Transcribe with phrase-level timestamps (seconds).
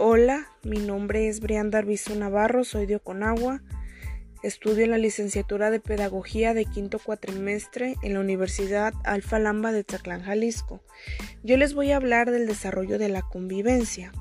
[0.00, 3.64] Hola, mi nombre es Brianda Arbizu Navarro, soy de Oconagua.
[4.44, 9.82] Estudio en la licenciatura de Pedagogía de quinto cuatrimestre en la Universidad Alfa Lamba de
[9.82, 10.84] Tzaclán, Jalisco.
[11.42, 14.12] Yo les voy a hablar del desarrollo de la convivencia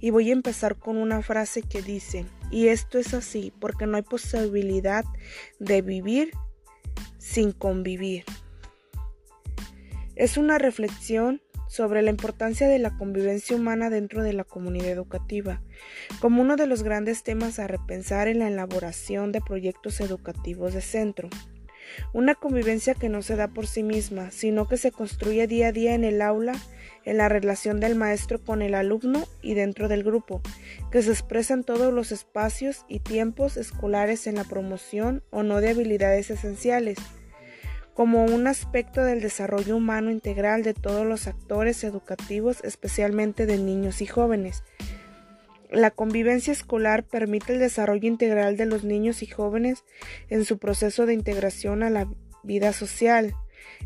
[0.00, 3.96] y voy a empezar con una frase que dice, y esto es así porque no
[3.96, 5.06] hay posibilidad
[5.58, 6.32] de vivir
[7.16, 8.26] sin convivir.
[10.14, 11.40] Es una reflexión
[11.72, 15.62] sobre la importancia de la convivencia humana dentro de la comunidad educativa,
[16.20, 20.82] como uno de los grandes temas a repensar en la elaboración de proyectos educativos de
[20.82, 21.30] centro.
[22.12, 25.72] Una convivencia que no se da por sí misma, sino que se construye día a
[25.72, 26.52] día en el aula,
[27.06, 30.42] en la relación del maestro con el alumno y dentro del grupo,
[30.90, 35.62] que se expresa en todos los espacios y tiempos escolares en la promoción o no
[35.62, 36.98] de habilidades esenciales
[37.94, 44.00] como un aspecto del desarrollo humano integral de todos los actores educativos, especialmente de niños
[44.00, 44.64] y jóvenes.
[45.70, 49.84] La convivencia escolar permite el desarrollo integral de los niños y jóvenes
[50.28, 52.08] en su proceso de integración a la
[52.42, 53.34] vida social,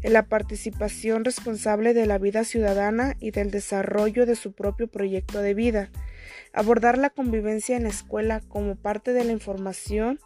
[0.03, 5.43] en la participación responsable de la vida ciudadana y del desarrollo de su propio proyecto
[5.43, 5.91] de vida.
[6.53, 10.19] Abordar la convivencia en la escuela como parte de la información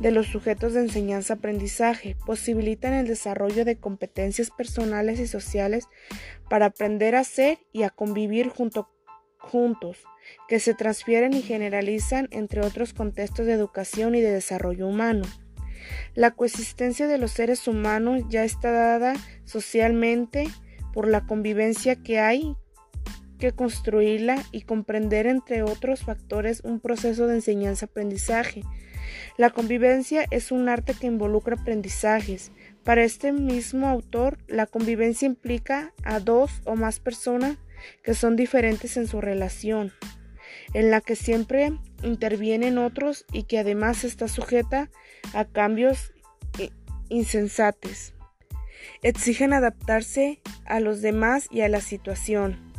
[0.00, 5.88] de los sujetos de enseñanza-aprendizaje, posibilitan el desarrollo de competencias personales y sociales
[6.48, 8.88] para aprender a ser y a convivir junto,
[9.38, 9.98] juntos,
[10.48, 15.24] que se transfieren y generalizan entre otros contextos de educación y de desarrollo humano.
[16.14, 20.48] La coexistencia de los seres humanos ya está dada socialmente
[20.92, 22.56] por la convivencia que hay
[23.52, 28.62] construirla y comprender entre otros factores un proceso de enseñanza-aprendizaje
[29.36, 32.52] la convivencia es un arte que involucra aprendizajes.
[32.84, 37.56] Para este mismo autor, la convivencia implica a dos o más personas
[38.02, 39.92] que son diferentes en su relación,
[40.72, 41.72] en la que siempre
[42.02, 44.90] intervienen otros y que además está sujeta
[45.32, 46.12] a cambios
[47.08, 48.14] insensates.
[49.02, 52.73] Exigen adaptarse a los demás y a la situación.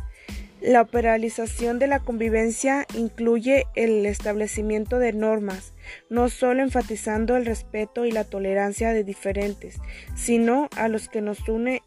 [0.60, 5.74] La operalización de la convivencia incluye el establecimiento de normas,
[6.08, 9.76] no solo enfatizando el respeto y la tolerancia de diferentes,
[10.14, 11.82] sino a los que nos une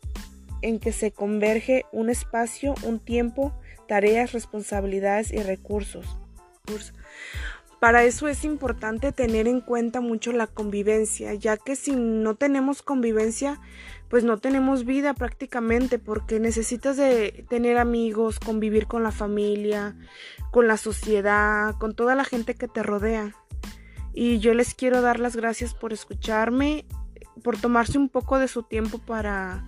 [0.61, 3.53] en que se converge un espacio, un tiempo,
[3.87, 6.05] tareas, responsabilidades y recursos.
[7.79, 12.81] Para eso es importante tener en cuenta mucho la convivencia, ya que si no tenemos
[12.81, 13.59] convivencia,
[14.09, 19.95] pues no tenemos vida prácticamente, porque necesitas de tener amigos, convivir con la familia,
[20.51, 23.35] con la sociedad, con toda la gente que te rodea.
[24.13, 26.85] Y yo les quiero dar las gracias por escucharme,
[27.43, 29.65] por tomarse un poco de su tiempo para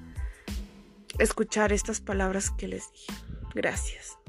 [1.20, 3.14] escuchar estas palabras que les dije.
[3.54, 4.21] Gracias.